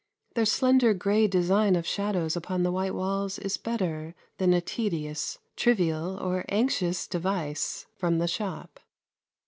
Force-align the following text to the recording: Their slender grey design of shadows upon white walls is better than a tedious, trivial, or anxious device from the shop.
Their 0.33 0.47
slender 0.47 0.95
grey 0.95 1.27
design 1.27 1.75
of 1.75 1.85
shadows 1.85 2.35
upon 2.35 2.63
white 2.73 2.95
walls 2.95 3.37
is 3.37 3.57
better 3.57 4.15
than 4.39 4.51
a 4.51 4.59
tedious, 4.59 5.37
trivial, 5.55 6.17
or 6.19 6.43
anxious 6.49 7.05
device 7.05 7.85
from 7.97 8.17
the 8.17 8.27
shop. 8.27 8.79